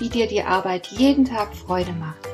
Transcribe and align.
wie 0.00 0.08
dir 0.08 0.26
die 0.26 0.42
Arbeit 0.42 0.88
jeden 0.88 1.24
Tag 1.24 1.54
Freude 1.54 1.92
macht. 1.92 2.26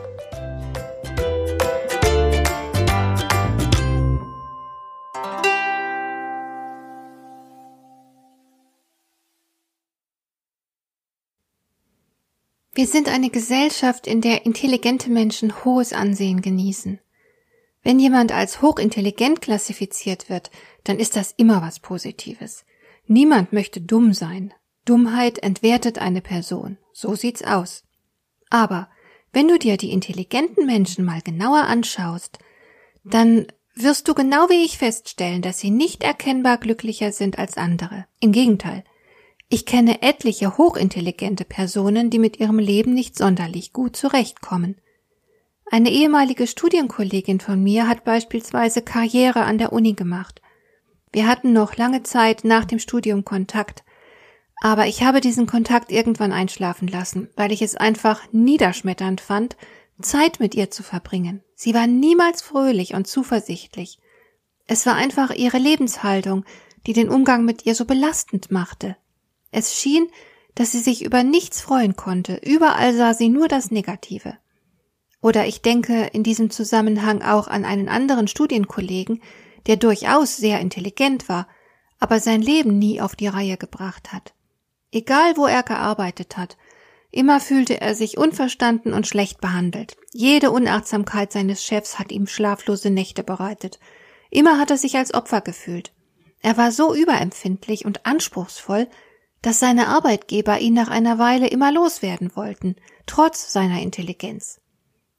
Wir 12.73 12.87
sind 12.87 13.09
eine 13.09 13.31
Gesellschaft, 13.31 14.07
in 14.07 14.21
der 14.21 14.45
intelligente 14.45 15.11
Menschen 15.11 15.65
hohes 15.65 15.95
Ansehen 15.95 16.43
genießen. 16.43 17.01
Wenn 17.83 17.99
jemand 17.99 18.33
als 18.33 18.61
hochintelligent 18.61 19.41
klassifiziert 19.41 20.29
wird, 20.29 20.51
dann 20.85 20.99
ist 20.99 21.17
das 21.17 21.33
immer 21.33 21.63
was 21.63 21.81
Positives. 21.81 22.67
Niemand 23.07 23.53
möchte 23.55 23.81
dumm 23.81 24.13
sein. 24.13 24.53
Dummheit 24.87 25.39
entwertet 25.41 25.99
eine 25.99 26.23
Person. 26.23 26.79
So 26.95 27.15
sieht's 27.15 27.45
aus. 27.45 27.85
Aber 28.49 28.89
wenn 29.33 29.49
du 29.49 29.59
dir 29.59 29.77
die 29.77 29.91
intelligenten 29.91 30.65
Menschen 30.65 31.05
mal 31.05 31.21
genauer 31.21 31.65
anschaust, 31.65 32.39
dann 33.05 33.47
wirst 33.75 34.09
du 34.09 34.15
genau 34.15 34.49
wie 34.49 34.65
ich 34.65 34.79
feststellen, 34.79 35.43
dass 35.43 35.61
sie 35.61 35.71
nicht 35.71 36.03
erkennbar 36.03 36.57
glücklicher 36.57 37.13
sind 37.13 37.39
als 37.39 37.59
andere. 37.59 38.07
Im 38.21 38.33
Gegenteil. 38.33 38.83
Ich 39.49 39.67
kenne 39.67 40.03
etliche 40.03 40.57
hochintelligente 40.57 41.45
Personen, 41.45 42.09
die 42.09 42.19
mit 42.19 42.41
ihrem 42.41 42.59
Leben 42.59 42.95
nicht 42.95 43.17
sonderlich 43.17 43.73
gut 43.73 43.95
zurechtkommen. 43.95 44.77
Eine 45.71 45.91
ehemalige 45.91 46.47
Studienkollegin 46.47 47.41
von 47.41 47.63
mir 47.63 47.89
hat 47.89 48.05
beispielsweise 48.05 48.83
Karriere 48.83 49.43
an 49.43 49.59
der 49.59 49.73
Uni 49.73 49.93
gemacht. 49.93 50.41
Wir 51.13 51.27
hatten 51.27 51.53
noch 51.53 51.77
lange 51.77 52.03
Zeit 52.03 52.45
nach 52.45 52.65
dem 52.65 52.79
Studium 52.79 53.25
Kontakt, 53.25 53.85
aber 54.63 54.87
ich 54.87 55.03
habe 55.03 55.21
diesen 55.21 55.47
Kontakt 55.47 55.93
irgendwann 55.93 56.33
einschlafen 56.33 56.89
lassen, 56.89 57.29
weil 57.37 57.53
ich 57.53 57.63
es 57.63 57.77
einfach 57.77 58.23
niederschmetternd 58.33 59.21
fand, 59.21 59.57
Zeit 60.01 60.41
mit 60.41 60.55
ihr 60.55 60.71
zu 60.71 60.83
verbringen. 60.83 61.43
Sie 61.55 61.75
war 61.75 61.87
niemals 61.87 62.43
fröhlich 62.43 62.95
und 62.95 63.07
zuversichtlich. 63.07 63.99
Es 64.67 64.87
war 64.87 64.95
einfach 64.95 65.31
ihre 65.31 65.59
Lebenshaltung, 65.59 66.45
die 66.87 66.93
den 66.93 67.09
Umgang 67.09 67.45
mit 67.45 67.67
ihr 67.67 67.75
so 67.75 67.85
belastend 67.85 68.51
machte. 68.51 68.97
Es 69.51 69.75
schien, 69.75 70.09
dass 70.55 70.73
sie 70.73 70.81
sich 70.81 71.05
über 71.05 71.23
nichts 71.23 71.61
freuen 71.61 71.97
konnte, 71.97 72.41
überall 72.45 72.95
sah 72.95 73.15
sie 73.15 73.29
nur 73.29 73.49
das 73.49 73.71
Negative. 73.71 74.37
Oder 75.21 75.47
ich 75.47 75.63
denke 75.63 76.09
in 76.13 76.23
diesem 76.23 76.51
Zusammenhang 76.51 77.23
auch 77.23 77.49
an 77.49 77.65
einen 77.65 77.89
anderen 77.89 78.29
Studienkollegen, 78.29 79.23
der 79.67 79.77
durchaus 79.77 80.37
sehr 80.37 80.61
intelligent 80.61 81.29
war, 81.29 81.49
aber 81.99 82.21
sein 82.21 82.43
Leben 82.43 82.79
nie 82.79 83.01
auf 83.01 83.17
die 83.17 83.27
Reihe 83.27 83.57
gebracht 83.57 84.13
hat. 84.13 84.36
Egal 84.93 85.37
wo 85.37 85.47
er 85.47 85.63
gearbeitet 85.63 86.37
hat, 86.37 86.57
immer 87.11 87.41
fühlte 87.41 87.81
er 87.81 87.95
sich 87.95 88.19
unverstanden 88.19 88.93
und 88.93 89.07
schlecht 89.07 89.41
behandelt. 89.41 89.97
Jede 90.13 90.51
Unachtsamkeit 90.51 91.33
seines 91.33 91.65
Chefs 91.65 91.99
hat 91.99 92.13
ihm 92.13 92.27
schlaflose 92.27 92.91
Nächte 92.91 93.23
bereitet. 93.23 93.79
Immer 94.31 94.59
hat 94.59 94.71
er 94.71 94.79
sich 94.79 94.97
als 94.97 95.15
Opfer 95.15 95.41
gefühlt. 95.41 95.93
Er 96.43 96.57
war 96.57 96.73
so 96.73 96.95
überempfindlich 96.95 97.85
und 97.85 98.07
anspruchsvoll, 98.07 98.89
dass 99.43 99.61
seine 99.61 99.89
Arbeitgeber 99.89 100.59
ihn 100.59 100.75
nach 100.75 100.89
einer 100.89 101.19
Weile 101.19 101.49
immer 101.49 101.73
loswerden 101.73 102.35
wollten, 102.35 102.77
trotz 103.07 103.53
seiner 103.53 103.81
Intelligenz. 103.81 104.61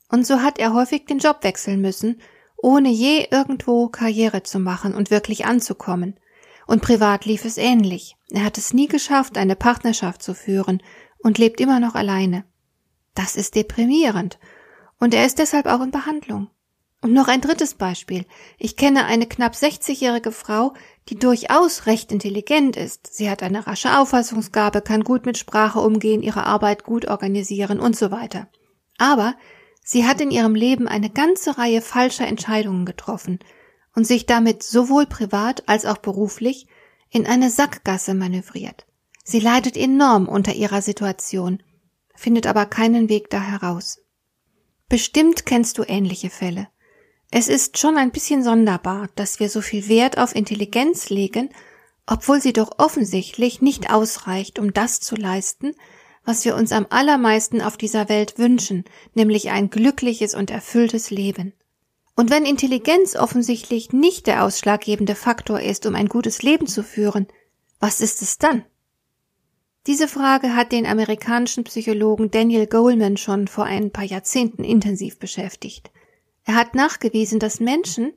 Und 0.10 0.26
so 0.26 0.42
hat 0.42 0.60
er 0.60 0.74
häufig 0.74 1.06
den 1.06 1.20
Job 1.20 1.40
wechseln 1.42 1.82
müssen, 1.82 2.22
ohne 2.58 2.90
je 2.90 3.28
irgendwo 3.30 3.88
Karriere 3.88 4.44
zu 4.44 4.60
machen 4.60 4.96
und 4.96 5.12
wirklich 5.12 5.46
anzukommen. 5.46 6.20
Und 6.68 6.82
privat 6.82 7.26
lief 7.26 7.46
es 7.46 7.58
ähnlich. 7.58 8.18
Er 8.30 8.44
hat 8.44 8.58
es 8.58 8.74
nie 8.74 8.88
geschafft, 8.88 9.38
eine 9.38 9.56
Partnerschaft 9.56 10.22
zu 10.22 10.34
führen 10.36 10.84
und 11.20 11.38
lebt 11.38 11.62
immer 11.62 11.80
noch 11.80 11.96
alleine. 11.96 12.44
Das 13.16 13.36
ist 13.36 13.56
deprimierend. 13.56 14.38
Und 15.00 15.14
er 15.14 15.26
ist 15.26 15.40
deshalb 15.40 15.66
auch 15.66 15.82
in 15.82 15.92
Behandlung. 15.92 16.50
Und 17.02 17.14
noch 17.14 17.28
ein 17.28 17.42
drittes 17.42 17.76
Beispiel. 17.76 18.26
Ich 18.58 18.76
kenne 18.76 19.06
eine 19.06 19.28
knapp 19.28 19.54
60-jährige 19.54 20.32
Frau, 20.32 20.74
die 21.10 21.18
durchaus 21.18 21.86
recht 21.86 22.12
intelligent 22.12 22.76
ist. 22.76 23.16
Sie 23.16 23.30
hat 23.30 23.44
eine 23.44 23.66
rasche 23.66 23.98
Auffassungsgabe, 23.98 24.82
kann 24.82 25.04
gut 25.04 25.26
mit 25.26 25.38
Sprache 25.38 25.80
umgehen, 25.80 26.22
ihre 26.22 26.46
Arbeit 26.46 26.84
gut 26.84 27.08
organisieren 27.08 27.80
und 27.80 27.96
so 27.96 28.12
weiter. 28.12 28.48
Aber 28.98 29.36
sie 29.84 30.06
hat 30.06 30.20
in 30.20 30.32
ihrem 30.32 30.56
Leben 30.56 30.88
eine 30.88 31.10
ganze 31.10 31.58
Reihe 31.58 31.82
falscher 31.82 32.28
Entscheidungen 32.28 32.86
getroffen 32.86 33.40
und 33.98 34.06
sich 34.06 34.28
damit 34.28 34.62
sowohl 34.62 35.08
privat 35.08 35.68
als 35.68 35.88
auch 35.88 35.98
beruflich 35.98 36.68
in 37.10 37.26
eine 37.26 37.50
Sackgasse 37.50 38.14
manövriert. 38.14 38.86
Sie 39.24 39.40
leidet 39.40 39.76
enorm 39.76 40.28
unter 40.28 40.54
ihrer 40.54 40.84
Situation, 40.84 41.64
findet 42.14 42.46
aber 42.46 42.68
keinen 42.68 43.10
Weg 43.10 43.32
da 43.32 43.42
heraus. 43.42 43.98
Bestimmt 44.88 45.48
kennst 45.48 45.80
du 45.80 45.84
ähnliche 45.84 46.30
Fälle. 46.30 46.68
Es 47.32 47.48
ist 47.48 47.80
schon 47.80 47.98
ein 47.98 48.12
bisschen 48.12 48.44
sonderbar, 48.44 49.10
dass 49.16 49.40
wir 49.40 49.50
so 49.50 49.62
viel 49.62 49.90
Wert 49.90 50.20
auf 50.20 50.36
Intelligenz 50.36 51.10
legen, 51.10 51.50
obwohl 52.06 52.40
sie 52.40 52.54
doch 52.54 52.78
offensichtlich 52.78 53.64
nicht 53.64 53.90
ausreicht, 53.90 54.60
um 54.60 54.74
das 54.74 55.00
zu 55.00 55.16
leisten, 55.16 55.74
was 56.24 56.46
wir 56.46 56.56
uns 56.56 56.72
am 56.72 56.86
allermeisten 56.92 57.64
auf 57.64 57.78
dieser 57.78 58.10
Welt 58.10 58.38
wünschen, 58.38 58.86
nämlich 59.16 59.50
ein 59.50 59.72
glückliches 59.72 60.36
und 60.36 60.52
erfülltes 60.52 61.10
Leben. 61.10 61.54
Und 62.18 62.32
wenn 62.32 62.48
Intelligenz 62.48 63.16
offensichtlich 63.16 63.94
nicht 63.94 64.26
der 64.26 64.44
ausschlaggebende 64.44 65.14
Faktor 65.14 65.60
ist, 65.62 65.86
um 65.86 65.94
ein 65.94 66.10
gutes 66.10 66.42
Leben 66.42 66.66
zu 66.66 66.82
führen, 66.82 67.28
was 67.80 68.02
ist 68.02 68.24
es 68.24 68.40
dann? 68.40 68.66
Diese 69.86 70.08
Frage 70.08 70.56
hat 70.56 70.72
den 70.72 70.88
amerikanischen 70.88 71.64
Psychologen 71.64 72.32
Daniel 72.32 72.66
Goleman 72.66 73.18
schon 73.18 73.48
vor 73.48 73.66
ein 73.66 73.92
paar 73.92 74.04
Jahrzehnten 74.04 74.64
intensiv 74.64 75.20
beschäftigt. 75.20 75.92
Er 76.44 76.56
hat 76.56 76.74
nachgewiesen, 76.74 77.38
dass 77.40 77.60
Menschen, 77.60 78.14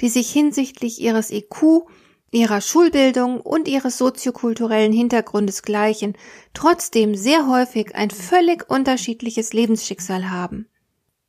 die 0.00 0.08
sich 0.08 0.32
hinsichtlich 0.32 0.98
ihres 0.98 1.30
IQ, 1.30 1.86
ihrer 2.30 2.62
Schulbildung 2.62 3.42
und 3.42 3.68
ihres 3.68 3.98
soziokulturellen 3.98 4.92
Hintergrundes 4.94 5.62
gleichen, 5.62 6.16
trotzdem 6.54 7.14
sehr 7.14 7.46
häufig 7.46 7.94
ein 7.94 8.10
völlig 8.10 8.70
unterschiedliches 8.70 9.52
Lebensschicksal 9.52 10.30
haben. 10.30 10.66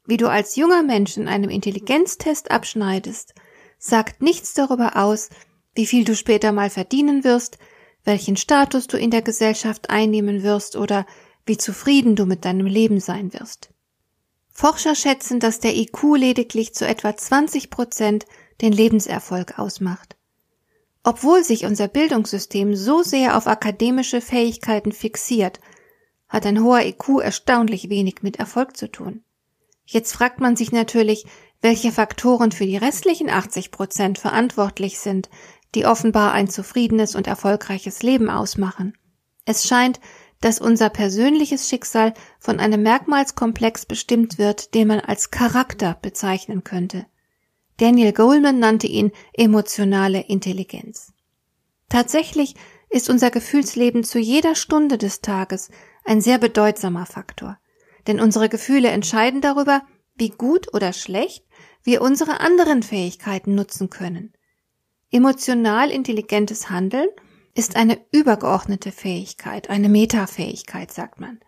Wie 0.05 0.17
du 0.17 0.29
als 0.29 0.55
junger 0.55 0.83
Mensch 0.83 1.17
in 1.17 1.27
einem 1.27 1.49
Intelligenztest 1.49 2.51
abschneidest, 2.51 3.33
sagt 3.79 4.21
nichts 4.21 4.53
darüber 4.53 4.95
aus, 4.97 5.29
wie 5.73 5.85
viel 5.85 6.05
du 6.05 6.15
später 6.15 6.51
mal 6.51 6.69
verdienen 6.69 7.23
wirst, 7.23 7.57
welchen 8.03 8.37
Status 8.37 8.87
du 8.87 8.97
in 8.97 9.11
der 9.11 9.23
Gesellschaft 9.23 9.89
einnehmen 9.89 10.43
wirst 10.43 10.75
oder 10.75 11.05
wie 11.45 11.57
zufrieden 11.57 12.15
du 12.15 12.25
mit 12.25 12.45
deinem 12.45 12.67
Leben 12.67 12.99
sein 12.99 13.33
wirst. 13.33 13.69
Forscher 14.49 14.95
schätzen, 14.95 15.39
dass 15.39 15.59
der 15.59 15.75
IQ 15.75 16.15
lediglich 16.15 16.73
zu 16.73 16.87
etwa 16.87 17.15
20 17.15 17.69
Prozent 17.69 18.25
den 18.61 18.71
Lebenserfolg 18.71 19.59
ausmacht. 19.59 20.15
Obwohl 21.03 21.43
sich 21.43 21.65
unser 21.65 21.87
Bildungssystem 21.87 22.75
so 22.75 23.03
sehr 23.03 23.37
auf 23.37 23.47
akademische 23.47 24.21
Fähigkeiten 24.21 24.91
fixiert, 24.91 25.59
hat 26.29 26.45
ein 26.45 26.63
hoher 26.63 26.85
IQ 26.85 27.19
erstaunlich 27.21 27.89
wenig 27.89 28.23
mit 28.23 28.37
Erfolg 28.37 28.77
zu 28.77 28.89
tun. 28.89 29.23
Jetzt 29.85 30.13
fragt 30.13 30.39
man 30.39 30.55
sich 30.55 30.71
natürlich, 30.71 31.25
welche 31.61 31.91
Faktoren 31.91 32.51
für 32.51 32.65
die 32.65 32.77
restlichen 32.77 33.29
80 33.29 33.71
Prozent 33.71 34.19
verantwortlich 34.19 34.99
sind, 34.99 35.29
die 35.73 35.85
offenbar 35.85 36.31
ein 36.31 36.49
zufriedenes 36.49 37.15
und 37.15 37.27
erfolgreiches 37.27 38.03
Leben 38.03 38.29
ausmachen. 38.29 38.97
Es 39.45 39.67
scheint, 39.67 39.99
dass 40.41 40.59
unser 40.59 40.89
persönliches 40.89 41.69
Schicksal 41.69 42.13
von 42.39 42.59
einem 42.59 42.83
Merkmalskomplex 42.83 43.85
bestimmt 43.85 44.37
wird, 44.37 44.73
den 44.73 44.87
man 44.87 44.99
als 44.99 45.31
Charakter 45.31 45.97
bezeichnen 46.01 46.63
könnte. 46.63 47.05
Daniel 47.77 48.13
Goleman 48.13 48.59
nannte 48.59 48.87
ihn 48.87 49.11
emotionale 49.33 50.21
Intelligenz. 50.21 51.13
Tatsächlich 51.89 52.55
ist 52.89 53.09
unser 53.09 53.31
Gefühlsleben 53.31 54.03
zu 54.03 54.19
jeder 54.19 54.55
Stunde 54.55 54.97
des 54.97 55.21
Tages 55.21 55.69
ein 56.03 56.21
sehr 56.21 56.37
bedeutsamer 56.37 57.05
Faktor 57.05 57.57
denn 58.07 58.19
unsere 58.19 58.49
Gefühle 58.49 58.89
entscheiden 58.89 59.41
darüber, 59.41 59.81
wie 60.15 60.29
gut 60.29 60.73
oder 60.73 60.93
schlecht 60.93 61.45
wir 61.83 62.01
unsere 62.01 62.39
anderen 62.39 62.83
Fähigkeiten 62.83 63.53
nutzen 63.55 63.89
können. 63.89 64.33
Emotional 65.11 65.91
intelligentes 65.91 66.69
Handeln 66.69 67.07
ist 67.53 67.75
eine 67.75 67.99
übergeordnete 68.11 68.91
Fähigkeit, 68.91 69.69
eine 69.69 69.87
Metafähigkeit, 69.87 70.91
sagt 70.91 71.19
man. 71.19 71.39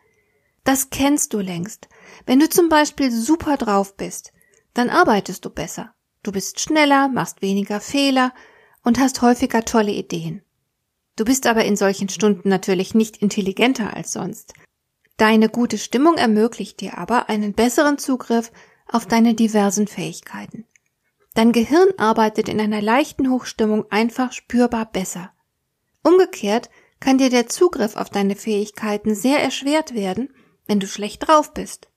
Das 0.63 0.89
kennst 0.89 1.33
du 1.33 1.39
längst. 1.39 1.87
Wenn 2.25 2.39
du 2.39 2.49
zum 2.49 2.69
Beispiel 2.69 3.11
super 3.11 3.57
drauf 3.57 3.95
bist, 3.97 4.31
dann 4.73 4.89
arbeitest 4.89 5.43
du 5.45 5.49
besser. 5.49 5.93
Du 6.23 6.31
bist 6.31 6.59
schneller, 6.59 7.07
machst 7.07 7.41
weniger 7.41 7.79
Fehler 7.79 8.33
und 8.83 8.99
hast 8.99 9.21
häufiger 9.21 9.65
tolle 9.65 9.91
Ideen. 9.91 10.43
Du 11.15 11.25
bist 11.25 11.47
aber 11.47 11.65
in 11.65 11.75
solchen 11.75 12.09
Stunden 12.09 12.49
natürlich 12.49 12.93
nicht 12.93 13.17
intelligenter 13.17 13.95
als 13.95 14.13
sonst. 14.13 14.53
Deine 15.17 15.49
gute 15.49 15.79
Stimmung 15.79 16.15
ermöglicht 16.15 16.79
dir 16.79 16.97
aber 16.97 17.27
einen 17.27 17.53
besseren 17.53 17.97
Zugriff 17.97 18.51
auf 18.87 19.07
deine 19.07 19.33
diversen 19.33 19.87
Fähigkeiten. 19.87 20.65
Dein 21.33 21.51
Gehirn 21.51 21.89
arbeitet 21.97 22.49
in 22.49 22.61
einer 22.61 22.81
leichten 22.81 23.29
Hochstimmung 23.29 23.85
einfach 23.91 24.31
spürbar 24.31 24.85
besser. 24.85 25.31
Umgekehrt 26.03 26.69
kann 26.99 27.17
dir 27.17 27.29
der 27.29 27.47
Zugriff 27.47 27.95
auf 27.95 28.09
deine 28.09 28.35
Fähigkeiten 28.35 29.13
sehr 29.13 29.41
erschwert 29.41 29.93
werden, 29.93 30.29
wenn 30.67 30.79
du 30.79 30.87
schlecht 30.87 31.27
drauf 31.27 31.53
bist. 31.53 31.89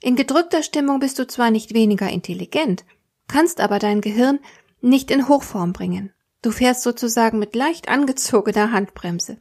In 0.00 0.16
gedrückter 0.16 0.62
Stimmung 0.62 1.00
bist 1.00 1.18
du 1.18 1.26
zwar 1.26 1.50
nicht 1.50 1.74
weniger 1.74 2.08
intelligent, 2.10 2.84
kannst 3.26 3.60
aber 3.60 3.78
dein 3.78 4.00
Gehirn 4.00 4.38
nicht 4.80 5.10
in 5.10 5.28
Hochform 5.28 5.72
bringen. 5.72 6.12
Du 6.42 6.50
fährst 6.50 6.82
sozusagen 6.82 7.38
mit 7.38 7.54
leicht 7.54 7.88
angezogener 7.88 8.70
Handbremse. 8.70 9.38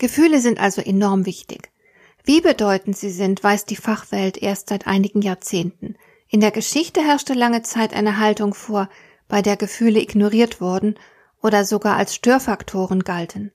Gefühle 0.00 0.40
sind 0.40 0.58
also 0.58 0.80
enorm 0.80 1.26
wichtig. 1.26 1.70
Wie 2.24 2.40
bedeutend 2.40 2.96
sie 2.96 3.10
sind, 3.10 3.44
weiß 3.44 3.66
die 3.66 3.76
Fachwelt 3.76 4.38
erst 4.38 4.70
seit 4.70 4.86
einigen 4.86 5.20
Jahrzehnten. 5.20 5.94
In 6.26 6.40
der 6.40 6.50
Geschichte 6.50 7.02
herrschte 7.02 7.34
lange 7.34 7.60
Zeit 7.62 7.92
eine 7.92 8.18
Haltung 8.18 8.54
vor, 8.54 8.88
bei 9.28 9.42
der 9.42 9.58
Gefühle 9.58 10.00
ignoriert 10.00 10.62
wurden 10.62 10.98
oder 11.42 11.66
sogar 11.66 11.96
als 11.96 12.14
Störfaktoren 12.14 13.04
galten. 13.04 13.52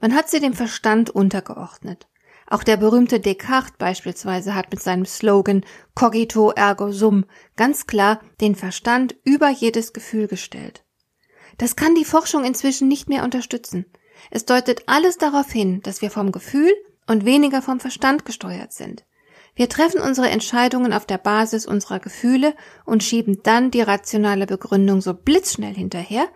Man 0.00 0.14
hat 0.14 0.30
sie 0.30 0.38
dem 0.38 0.54
Verstand 0.54 1.10
untergeordnet. 1.10 2.06
Auch 2.46 2.62
der 2.62 2.76
berühmte 2.76 3.18
Descartes 3.18 3.76
beispielsweise 3.76 4.54
hat 4.54 4.70
mit 4.70 4.80
seinem 4.80 5.04
Slogan 5.04 5.64
Cogito 5.96 6.52
ergo 6.52 6.92
sum 6.92 7.24
ganz 7.56 7.88
klar 7.88 8.20
den 8.40 8.54
Verstand 8.54 9.16
über 9.24 9.48
jedes 9.48 9.92
Gefühl 9.92 10.28
gestellt. 10.28 10.84
Das 11.58 11.74
kann 11.74 11.96
die 11.96 12.04
Forschung 12.04 12.44
inzwischen 12.44 12.86
nicht 12.86 13.08
mehr 13.08 13.24
unterstützen. 13.24 13.86
Es 14.30 14.44
deutet 14.44 14.84
alles 14.86 15.18
darauf 15.18 15.50
hin, 15.50 15.80
dass 15.82 16.02
wir 16.02 16.10
vom 16.10 16.32
Gefühl 16.32 16.72
und 17.06 17.24
weniger 17.24 17.62
vom 17.62 17.80
Verstand 17.80 18.24
gesteuert 18.24 18.72
sind. 18.72 19.04
Wir 19.54 19.68
treffen 19.68 20.00
unsere 20.00 20.28
Entscheidungen 20.28 20.92
auf 20.92 21.04
der 21.04 21.18
Basis 21.18 21.66
unserer 21.66 21.98
Gefühle 21.98 22.54
und 22.84 23.02
schieben 23.02 23.40
dann 23.42 23.70
die 23.72 23.82
rationale 23.82 24.46
Begründung 24.46 25.00
so 25.00 25.14
blitzschnell 25.14 25.74
hinterher, 25.74 26.28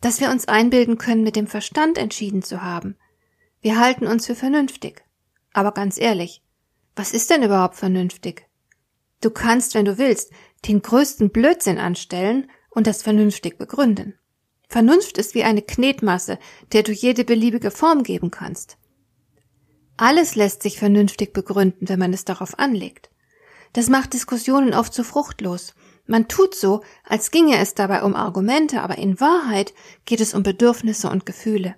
dass 0.00 0.20
wir 0.20 0.30
uns 0.30 0.46
einbilden 0.46 0.98
können, 0.98 1.22
mit 1.22 1.36
dem 1.36 1.46
Verstand 1.46 1.96
entschieden 1.96 2.42
zu 2.42 2.62
haben. 2.62 2.96
Wir 3.62 3.78
halten 3.78 4.06
uns 4.06 4.26
für 4.26 4.34
vernünftig. 4.34 5.02
Aber 5.52 5.72
ganz 5.72 5.98
ehrlich, 5.98 6.42
was 6.94 7.12
ist 7.12 7.30
denn 7.30 7.42
überhaupt 7.42 7.76
vernünftig? 7.76 8.46
Du 9.20 9.30
kannst, 9.30 9.74
wenn 9.74 9.84
du 9.84 9.98
willst, 9.98 10.32
den 10.66 10.82
größten 10.82 11.30
Blödsinn 11.30 11.78
anstellen 11.78 12.50
und 12.70 12.86
das 12.86 13.02
vernünftig 13.02 13.58
begründen. 13.58 14.18
Vernunft 14.70 15.18
ist 15.18 15.34
wie 15.34 15.42
eine 15.42 15.62
Knetmasse, 15.62 16.38
der 16.70 16.84
du 16.84 16.92
jede 16.92 17.24
beliebige 17.24 17.72
Form 17.72 18.04
geben 18.04 18.30
kannst. 18.30 18.78
Alles 19.96 20.36
lässt 20.36 20.62
sich 20.62 20.78
vernünftig 20.78 21.32
begründen, 21.32 21.88
wenn 21.88 21.98
man 21.98 22.12
es 22.12 22.24
darauf 22.24 22.56
anlegt. 22.56 23.10
Das 23.72 23.88
macht 23.88 24.12
Diskussionen 24.12 24.72
oft 24.72 24.94
zu 24.94 25.02
fruchtlos. 25.02 25.74
Man 26.06 26.28
tut 26.28 26.54
so, 26.54 26.82
als 27.04 27.32
ginge 27.32 27.58
es 27.58 27.74
dabei 27.74 28.04
um 28.04 28.14
Argumente, 28.14 28.80
aber 28.80 28.96
in 28.96 29.18
Wahrheit 29.18 29.74
geht 30.04 30.20
es 30.20 30.34
um 30.34 30.44
Bedürfnisse 30.44 31.10
und 31.10 31.26
Gefühle. 31.26 31.74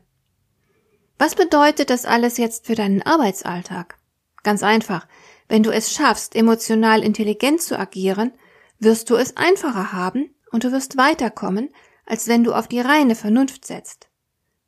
Was 1.18 1.34
bedeutet 1.34 1.88
das 1.88 2.04
alles 2.04 2.36
jetzt 2.36 2.66
für 2.66 2.74
deinen 2.74 3.00
Arbeitsalltag? 3.00 3.96
Ganz 4.42 4.62
einfach. 4.62 5.08
Wenn 5.48 5.62
du 5.62 5.70
es 5.70 5.94
schaffst, 5.94 6.36
emotional 6.36 7.02
intelligent 7.02 7.62
zu 7.62 7.78
agieren, 7.78 8.32
wirst 8.78 9.08
du 9.08 9.16
es 9.16 9.38
einfacher 9.38 9.92
haben 9.92 10.34
und 10.50 10.64
du 10.64 10.72
wirst 10.72 10.98
weiterkommen, 10.98 11.70
als 12.06 12.28
wenn 12.28 12.44
du 12.44 12.52
auf 12.52 12.69
die 12.69 12.81
reine 12.81 13.14
Vernunft 13.14 13.64
setzt. 13.64 14.08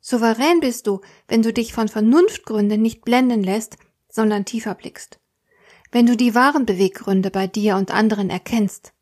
Souverän 0.01 0.59
bist 0.59 0.87
du, 0.87 1.01
wenn 1.27 1.41
du 1.41 1.51
dich 1.51 1.73
von 1.73 1.87
Vernunftgründen 1.87 2.81
nicht 2.81 3.03
blenden 3.03 3.43
lässt, 3.43 3.77
sondern 4.07 4.45
tiefer 4.45 4.75
blickst. 4.75 5.19
Wenn 5.91 6.05
du 6.05 6.15
die 6.15 6.35
wahren 6.35 6.65
Beweggründe 6.65 7.31
bei 7.31 7.47
dir 7.47 7.75
und 7.75 7.91
anderen 7.91 8.29
erkennst. 8.29 8.93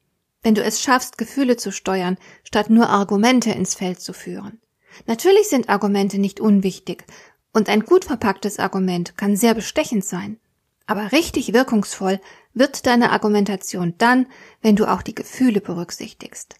Wenn 0.41 0.55
du 0.55 0.63
es 0.63 0.81
schaffst, 0.81 1.17
Gefühle 1.17 1.57
zu 1.57 1.71
steuern, 1.71 2.17
statt 2.43 2.69
nur 2.69 2.89
Argumente 2.89 3.51
ins 3.51 3.75
Feld 3.75 3.99
zu 3.99 4.13
führen. 4.13 4.61
Natürlich 5.05 5.49
sind 5.49 5.69
Argumente 5.69 6.19
nicht 6.19 6.39
unwichtig 6.39 7.05
und 7.53 7.69
ein 7.69 7.81
gut 7.81 8.05
verpacktes 8.05 8.59
Argument 8.59 9.17
kann 9.17 9.35
sehr 9.35 9.53
bestechend 9.53 10.05
sein. 10.05 10.39
Aber 10.85 11.11
richtig 11.11 11.53
wirkungsvoll 11.53 12.19
wird 12.53 12.85
deine 12.85 13.11
Argumentation 13.11 13.95
dann, 13.97 14.27
wenn 14.61 14.75
du 14.75 14.85
auch 14.85 15.01
die 15.01 15.15
Gefühle 15.15 15.61
berücksichtigst. 15.61 16.55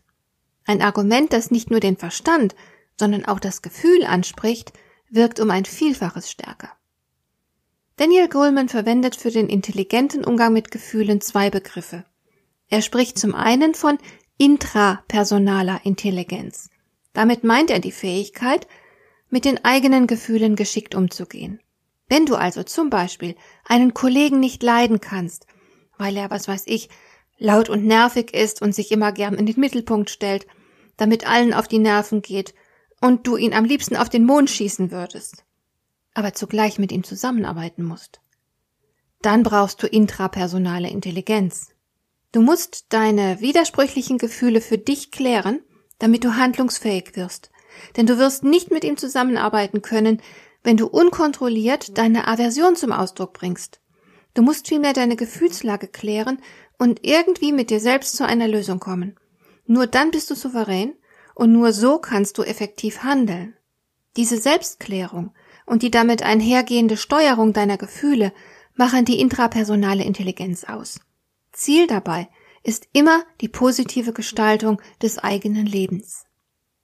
Ein 0.66 0.82
Argument, 0.82 1.34
das 1.34 1.52
nicht 1.52 1.72
nur 1.72 1.80
den 1.80 1.98
Verstand, 1.98 2.56
sondern 3.00 3.26
auch 3.26 3.40
das 3.40 3.62
Gefühl 3.62 4.06
anspricht, 4.06 4.74
wirkt 5.10 5.40
um 5.40 5.52
ein 5.52 5.66
Vielfaches 5.66 6.30
stärker. 6.30 6.72
Daniel 7.98 8.28
Goleman 8.28 8.70
verwendet 8.70 9.16
für 9.16 9.30
den 9.30 9.50
intelligenten 9.50 10.26
Umgang 10.26 10.54
mit 10.54 10.72
Gefühlen 10.72 11.22
zwei 11.22 11.50
Begriffe. 11.50 12.06
Er 12.68 12.82
spricht 12.82 13.20
zum 13.20 13.36
einen 13.36 13.76
von 13.76 14.00
intrapersonaler 14.38 15.82
Intelligenz. 15.84 16.70
Damit 17.14 17.44
meint 17.44 17.70
er 17.70 17.80
die 17.80 17.92
Fähigkeit, 17.92 18.68
mit 19.30 19.46
den 19.46 19.64
eigenen 19.64 20.08
Gefühlen 20.08 20.56
geschickt 20.56 20.96
umzugehen. 20.96 21.60
Wenn 22.08 22.26
du 22.26 22.36
also 22.36 22.64
zum 22.64 22.90
Beispiel 22.90 23.36
einen 23.66 23.94
Kollegen 23.94 24.40
nicht 24.40 24.64
leiden 24.64 25.00
kannst, 25.00 25.46
weil 25.98 26.18
er, 26.18 26.32
was 26.32 26.48
weiß 26.48 26.64
ich, 26.66 26.90
laut 27.38 27.70
und 27.70 27.86
nervig 27.86 28.34
ist 28.34 28.62
und 28.62 28.74
sich 28.74 28.92
immer 28.92 29.12
gern 29.12 29.36
in 29.36 29.46
den 29.46 29.60
Mittelpunkt 29.60 30.10
stellt, 30.10 30.48
damit 30.98 31.28
allen 31.28 31.54
auf 31.54 31.68
die 31.68 31.80
Nerven 31.80 32.22
geht 32.22 32.54
und 33.02 33.28
du 33.28 33.38
ihn 33.38 33.54
am 33.54 33.66
liebsten 33.66 33.96
auf 33.96 34.10
den 34.10 34.26
Mond 34.26 34.50
schießen 34.50 34.92
würdest, 34.92 35.44
aber 36.14 36.34
zugleich 36.34 36.80
mit 36.80 36.92
ihm 36.92 37.04
zusammenarbeiten 37.04 37.84
musst. 37.84 38.22
Dann 39.22 39.44
brauchst 39.44 39.82
du 39.82 39.88
intrapersonale 39.88 40.90
Intelligenz. 40.90 41.70
Du 42.32 42.42
musst 42.42 42.88
deine 42.90 43.42
widersprüchlichen 43.42 44.18
Gefühle 44.18 44.62
für 44.62 44.78
dich 44.78 45.12
klären, 45.12 45.62
damit 46.00 46.24
du 46.24 46.36
handlungsfähig 46.36 47.16
wirst 47.16 47.52
denn 47.96 48.06
du 48.06 48.18
wirst 48.18 48.44
nicht 48.44 48.72
mit 48.72 48.84
ihm 48.84 48.98
zusammenarbeiten 48.98 49.82
können, 49.82 50.22
wenn 50.64 50.78
du 50.78 50.88
unkontrolliert 50.88 51.98
deine 51.98 52.28
Aversion 52.28 52.76
zum 52.76 52.92
Ausdruck 52.92 53.34
bringst. 53.34 53.80
Du 54.34 54.42
musst 54.42 54.68
vielmehr 54.68 54.94
deine 54.94 55.16
Gefühlslage 55.16 55.88
klären 55.88 56.40
und 56.78 57.06
irgendwie 57.06 57.52
mit 57.52 57.70
dir 57.70 57.80
selbst 57.80 58.16
zu 58.16 58.26
einer 58.26 58.48
Lösung 58.48 58.80
kommen. 58.80 59.18
Nur 59.66 59.88
dann 59.88 60.12
bist 60.12 60.30
du 60.30 60.36
souverän 60.36 60.94
und 61.36 61.52
nur 61.52 61.72
so 61.74 62.00
kannst 62.00 62.38
du 62.38 62.44
effektiv 62.44 63.04
handeln. 63.04 63.56
Diese 64.18 64.38
Selbstklärung 64.38 65.34
und 65.66 65.82
die 65.82 65.92
damit 65.92 66.24
einhergehende 66.24 66.98
Steuerung 66.98 67.54
deiner 67.54 67.78
Gefühle 67.78 68.34
machen 68.76 69.06
die 69.06 69.20
intrapersonale 69.20 70.04
Intelligenz 70.04 70.64
aus. 70.64 71.00
Ziel 71.52 71.88
dabei 71.88 72.28
ist 72.64 72.88
immer 72.94 73.24
die 73.42 73.50
positive 73.50 74.14
Gestaltung 74.14 74.82
des 75.02 75.20
eigenen 75.20 75.66
Lebens. 75.66 76.26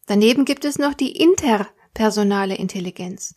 Daneben 0.05 0.45
gibt 0.45 0.65
es 0.65 0.77
noch 0.77 0.93
die 0.93 1.15
interpersonale 1.15 2.55
Intelligenz. 2.55 3.35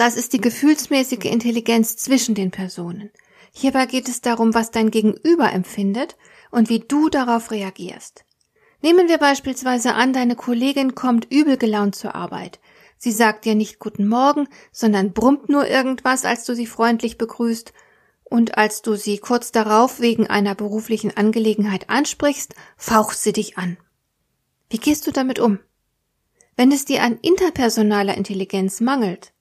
Das 0.00 0.16
ist 0.16 0.32
die 0.32 0.40
gefühlsmäßige 0.40 1.26
Intelligenz 1.26 1.94
zwischen 1.94 2.34
den 2.34 2.50
Personen. 2.50 3.10
Hierbei 3.52 3.84
geht 3.84 4.08
es 4.08 4.22
darum, 4.22 4.54
was 4.54 4.70
dein 4.70 4.90
Gegenüber 4.90 5.52
empfindet 5.52 6.16
und 6.50 6.70
wie 6.70 6.78
du 6.78 7.10
darauf 7.10 7.50
reagierst. 7.50 8.24
Nehmen 8.80 9.10
wir 9.10 9.18
beispielsweise 9.18 9.92
an, 9.92 10.14
deine 10.14 10.36
Kollegin 10.36 10.94
kommt 10.94 11.30
übel 11.30 11.58
gelaunt 11.58 11.96
zur 11.96 12.14
Arbeit. 12.14 12.60
Sie 12.96 13.12
sagt 13.12 13.44
dir 13.44 13.54
nicht 13.54 13.78
guten 13.78 14.08
Morgen, 14.08 14.48
sondern 14.72 15.12
brummt 15.12 15.50
nur 15.50 15.66
irgendwas, 15.68 16.24
als 16.24 16.46
du 16.46 16.54
sie 16.54 16.66
freundlich 16.66 17.18
begrüßt, 17.18 17.74
und 18.24 18.56
als 18.56 18.80
du 18.80 18.96
sie 18.96 19.18
kurz 19.18 19.52
darauf 19.52 20.00
wegen 20.00 20.26
einer 20.28 20.54
beruflichen 20.54 21.14
Angelegenheit 21.14 21.90
ansprichst, 21.90 22.54
faucht 22.78 23.18
sie 23.18 23.34
dich 23.34 23.58
an. 23.58 23.76
Wie 24.70 24.78
gehst 24.78 25.06
du 25.06 25.10
damit 25.10 25.38
um? 25.38 25.58
Wenn 26.56 26.72
es 26.72 26.86
dir 26.86 27.02
an 27.02 27.18
interpersonaler 27.20 28.16
Intelligenz 28.16 28.80
mangelt, 28.80 29.34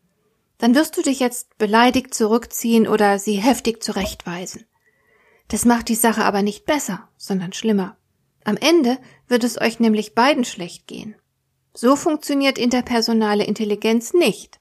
dann 0.60 0.76
wirst 0.76 0.96
du 0.98 1.02
dich 1.02 1.20
jetzt 1.20 1.58
beleidigt 1.58 2.14
zurückziehen 2.14 2.88
oder 2.88 3.18
sie 3.18 3.36
heftig 3.36 3.82
zurechtweisen. 3.82 4.66
Das 5.48 5.66
macht 5.66 5.90
die 5.90 5.96
Sache 5.96 6.24
aber 6.24 6.44
nicht 6.44 6.66
besser, 6.66 7.10
sondern 7.18 7.54
schlimmer. 7.54 7.98
Am 8.44 8.56
Ende 8.58 9.00
wird 9.28 9.44
es 9.44 9.60
euch 9.60 9.80
nämlich 9.80 10.14
beiden 10.14 10.46
schlecht 10.46 10.86
gehen. 10.86 11.16
So 11.74 11.96
funktioniert 11.96 12.58
interpersonale 12.58 13.46
Intelligenz 13.46 14.14
nicht. 14.14 14.60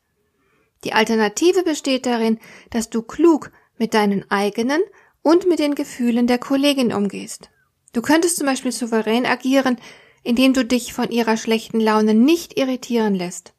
Die 0.84 0.92
Alternative 0.92 1.62
besteht 1.62 2.06
darin, 2.06 2.38
dass 2.70 2.90
du 2.90 3.02
klug 3.02 3.50
mit 3.76 3.94
deinen 3.94 4.30
eigenen 4.30 4.80
und 5.22 5.46
mit 5.46 5.58
den 5.58 5.74
Gefühlen 5.74 6.26
der 6.26 6.38
Kollegin 6.38 6.92
umgehst. 6.92 7.50
Du 7.92 8.02
könntest 8.02 8.36
zum 8.36 8.46
Beispiel 8.46 8.72
souverän 8.72 9.26
agieren, 9.26 9.78
indem 10.22 10.52
du 10.52 10.64
dich 10.64 10.92
von 10.92 11.10
ihrer 11.10 11.36
schlechten 11.36 11.80
Laune 11.80 12.14
nicht 12.14 12.58
irritieren 12.58 13.14
lässt, 13.14 13.52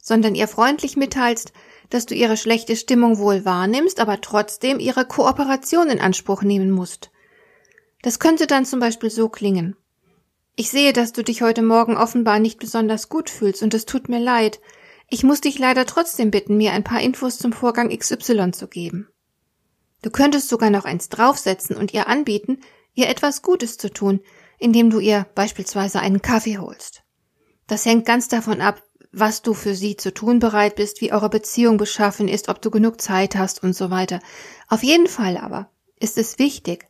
sondern 0.00 0.34
ihr 0.34 0.48
freundlich 0.48 0.96
mitteilst, 0.96 1.52
dass 1.90 2.06
du 2.06 2.14
ihre 2.14 2.36
schlechte 2.36 2.76
Stimmung 2.76 3.18
wohl 3.18 3.44
wahrnimmst, 3.44 4.00
aber 4.00 4.20
trotzdem 4.20 4.78
ihre 4.80 5.04
Kooperation 5.04 5.88
in 5.88 6.00
Anspruch 6.00 6.42
nehmen 6.42 6.70
musst. 6.70 7.10
Das 8.02 8.18
könnte 8.18 8.46
dann 8.46 8.64
zum 8.64 8.80
Beispiel 8.80 9.10
so 9.10 9.28
klingen. 9.28 9.76
Ich 10.54 10.70
sehe, 10.70 10.92
dass 10.92 11.12
du 11.12 11.22
dich 11.22 11.42
heute 11.42 11.62
Morgen 11.62 11.96
offenbar 11.96 12.38
nicht 12.38 12.58
besonders 12.58 13.08
gut 13.08 13.28
fühlst 13.28 13.62
und 13.62 13.74
es 13.74 13.84
tut 13.84 14.08
mir 14.08 14.20
leid. 14.20 14.60
Ich 15.08 15.22
muss 15.22 15.40
dich 15.40 15.58
leider 15.58 15.86
trotzdem 15.86 16.30
bitten, 16.30 16.56
mir 16.56 16.72
ein 16.72 16.84
paar 16.84 17.00
Infos 17.00 17.38
zum 17.38 17.52
Vorgang 17.52 17.96
XY 17.96 18.52
zu 18.52 18.66
geben. 18.66 19.08
Du 20.02 20.10
könntest 20.10 20.48
sogar 20.48 20.70
noch 20.70 20.84
eins 20.84 21.08
draufsetzen 21.08 21.76
und 21.76 21.92
ihr 21.92 22.06
anbieten, 22.08 22.60
ihr 22.94 23.08
etwas 23.08 23.42
Gutes 23.42 23.76
zu 23.76 23.90
tun, 23.90 24.20
indem 24.58 24.90
du 24.90 24.98
ihr 24.98 25.26
beispielsweise 25.34 26.00
einen 26.00 26.22
Kaffee 26.22 26.58
holst. 26.58 27.02
Das 27.66 27.84
hängt 27.84 28.06
ganz 28.06 28.28
davon 28.28 28.60
ab, 28.60 28.82
was 29.18 29.40
du 29.40 29.54
für 29.54 29.74
sie 29.74 29.96
zu 29.96 30.12
tun 30.12 30.40
bereit 30.40 30.76
bist, 30.76 31.00
wie 31.00 31.10
eure 31.10 31.30
Beziehung 31.30 31.78
beschaffen 31.78 32.28
ist, 32.28 32.50
ob 32.50 32.60
du 32.60 32.70
genug 32.70 33.00
Zeit 33.00 33.34
hast 33.34 33.62
und 33.62 33.74
so 33.74 33.90
weiter. 33.90 34.20
Auf 34.68 34.82
jeden 34.82 35.06
Fall 35.06 35.38
aber 35.38 35.70
ist 35.98 36.18
es 36.18 36.38
wichtig, 36.38 36.86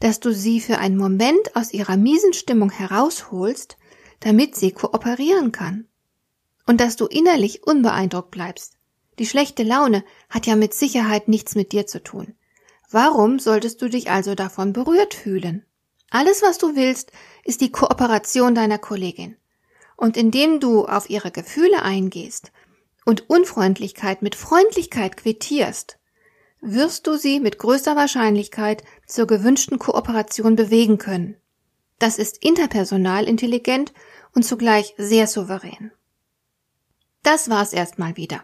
dass 0.00 0.18
du 0.18 0.34
sie 0.34 0.60
für 0.60 0.78
einen 0.78 0.96
Moment 0.96 1.54
aus 1.54 1.72
ihrer 1.72 1.96
miesen 1.96 2.32
Stimmung 2.32 2.70
herausholst, 2.70 3.76
damit 4.18 4.56
sie 4.56 4.72
kooperieren 4.72 5.52
kann. 5.52 5.86
Und 6.66 6.80
dass 6.80 6.96
du 6.96 7.06
innerlich 7.06 7.64
unbeeindruckt 7.64 8.32
bleibst. 8.32 8.74
Die 9.20 9.26
schlechte 9.26 9.62
Laune 9.62 10.02
hat 10.28 10.46
ja 10.46 10.56
mit 10.56 10.74
Sicherheit 10.74 11.28
nichts 11.28 11.54
mit 11.54 11.70
dir 11.70 11.86
zu 11.86 12.02
tun. 12.02 12.34
Warum 12.90 13.38
solltest 13.38 13.80
du 13.80 13.88
dich 13.88 14.10
also 14.10 14.34
davon 14.34 14.72
berührt 14.72 15.14
fühlen? 15.14 15.64
Alles, 16.10 16.42
was 16.42 16.58
du 16.58 16.74
willst, 16.74 17.12
ist 17.44 17.60
die 17.60 17.70
Kooperation 17.70 18.56
deiner 18.56 18.78
Kollegin. 18.78 19.36
Und 20.00 20.16
indem 20.16 20.60
du 20.60 20.86
auf 20.86 21.10
ihre 21.10 21.30
Gefühle 21.30 21.82
eingehst 21.82 22.52
und 23.04 23.28
Unfreundlichkeit 23.28 24.22
mit 24.22 24.34
Freundlichkeit 24.34 25.18
quittierst, 25.18 25.98
wirst 26.62 27.06
du 27.06 27.16
sie 27.16 27.38
mit 27.38 27.58
größter 27.58 27.96
Wahrscheinlichkeit 27.96 28.82
zur 29.06 29.26
gewünschten 29.26 29.78
Kooperation 29.78 30.56
bewegen 30.56 30.96
können. 30.96 31.36
Das 31.98 32.16
ist 32.16 32.42
interpersonal 32.42 33.28
intelligent 33.28 33.92
und 34.34 34.42
zugleich 34.42 34.94
sehr 34.96 35.26
souverän. 35.26 35.92
Das 37.22 37.50
war's 37.50 37.74
erstmal 37.74 38.16
wieder. 38.16 38.42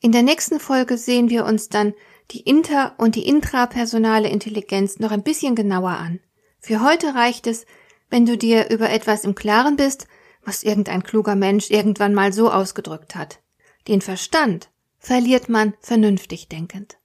In 0.00 0.12
der 0.12 0.22
nächsten 0.22 0.60
Folge 0.60 0.98
sehen 0.98 1.30
wir 1.30 1.46
uns 1.46 1.70
dann 1.70 1.94
die 2.32 2.40
inter- 2.40 2.96
und 2.98 3.14
die 3.14 3.26
intrapersonale 3.26 4.28
Intelligenz 4.28 4.98
noch 4.98 5.10
ein 5.10 5.22
bisschen 5.22 5.54
genauer 5.54 5.92
an. 5.92 6.20
Für 6.60 6.82
heute 6.82 7.14
reicht 7.14 7.46
es, 7.46 7.64
wenn 8.10 8.26
du 8.26 8.36
dir 8.36 8.68
über 8.68 8.90
etwas 8.90 9.24
im 9.24 9.34
Klaren 9.34 9.76
bist, 9.76 10.06
was 10.44 10.62
irgendein 10.62 11.02
kluger 11.02 11.36
Mensch 11.36 11.70
irgendwann 11.70 12.14
mal 12.14 12.32
so 12.32 12.50
ausgedrückt 12.50 13.14
hat. 13.14 13.40
Den 13.88 14.00
Verstand 14.00 14.70
verliert 14.98 15.48
man 15.48 15.74
vernünftig 15.80 16.48
denkend. 16.48 16.98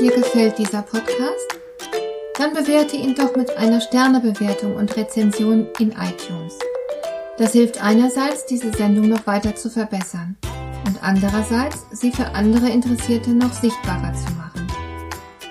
Dir 0.00 0.12
gefällt 0.12 0.58
dieser 0.58 0.82
Podcast? 0.82 1.46
Dann 2.38 2.52
bewerte 2.52 2.96
ihn 2.96 3.14
doch 3.14 3.34
mit 3.34 3.56
einer 3.56 3.80
Sternebewertung 3.80 4.76
und 4.76 4.94
Rezension 4.96 5.68
in 5.78 5.92
iTunes. 5.92 6.58
Das 7.38 7.52
hilft 7.52 7.82
einerseits, 7.82 8.46
diese 8.46 8.72
Sendung 8.72 9.08
noch 9.08 9.26
weiter 9.26 9.54
zu 9.54 9.70
verbessern 9.70 10.36
und 10.86 11.02
andererseits, 11.02 11.86
sie 11.92 12.12
für 12.12 12.26
andere 12.28 12.68
Interessierte 12.68 13.30
noch 13.30 13.52
sichtbarer 13.52 14.12
zu 14.14 14.24
machen. 14.32 14.35